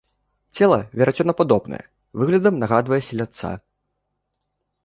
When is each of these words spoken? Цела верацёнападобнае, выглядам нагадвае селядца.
Цела 0.59 0.77
верацёнападобнае, 1.01 1.81
выглядам 2.21 2.59
нагадвае 2.65 3.01
селядца. 3.09 3.53